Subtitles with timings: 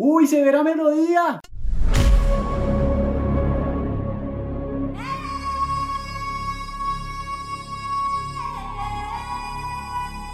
[0.00, 1.40] ¡Uy, severa melodía!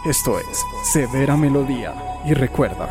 [0.04, 1.94] Esto es Severa Melodía.
[2.26, 2.90] Y recuerda,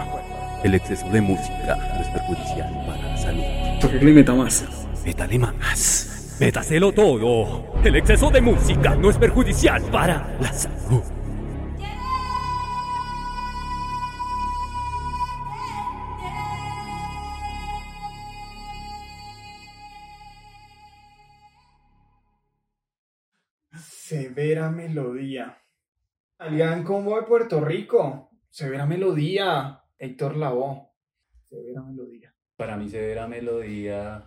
[0.64, 3.80] El exceso de música no es perjudicial para la salud.
[3.80, 4.66] toque meta más.
[5.06, 6.36] Métale más.
[6.40, 7.66] Métaselo todo.
[7.84, 11.04] El exceso de música no es perjudicial para la salud.
[24.14, 25.58] Severa Melodía.
[26.38, 28.30] Alian Combo de Puerto Rico.
[28.48, 29.82] Severa Melodía.
[29.98, 30.88] Héctor Lavoe.
[31.50, 32.32] Severa Melodía.
[32.56, 34.24] Para mí severa melodía,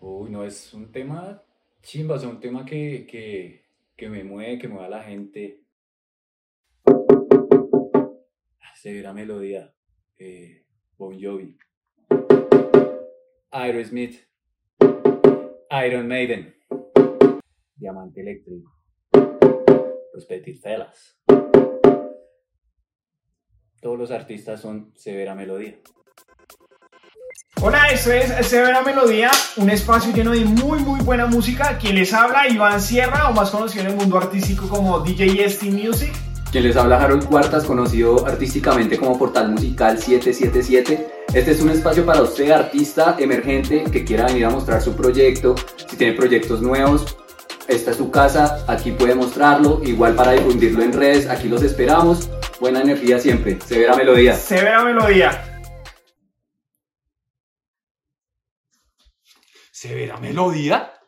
[0.00, 1.40] uy, no, es un tema
[1.82, 3.64] chimba, sea, un tema que, que,
[3.96, 5.62] que me mueve, que mueve a la gente.
[8.74, 9.72] Severa melodía,
[10.18, 10.66] eh,
[10.98, 11.56] Bon Jovi,
[13.52, 14.18] Aerosmith,
[15.86, 16.56] Iron Maiden,
[17.76, 18.79] Diamante Eléctrico,
[20.12, 21.16] Los Petit Felas.
[23.80, 25.78] Todos los artistas son severa melodía.
[27.62, 31.76] Hola, esto es Severa Melodía, un espacio lleno de muy muy buena música.
[31.78, 35.70] Quien les habla, Iván Sierra, o más conocido en el mundo artístico como DJ ST
[35.70, 36.10] Music.
[36.50, 41.06] Quien les habla Harold Cuartas, conocido artísticamente como Portal Musical 777.
[41.32, 45.54] Este es un espacio para usted, artista emergente, que quiera venir a mostrar su proyecto.
[45.86, 47.16] Si tiene proyectos nuevos,
[47.70, 49.80] esta es su casa, aquí puede mostrarlo.
[49.82, 52.28] Igual para difundirlo en redes, aquí los esperamos.
[52.60, 54.34] Buena energía siempre, severa melodía.
[54.34, 55.46] Severa Melodía.
[59.70, 60.99] ¿Severa melodía?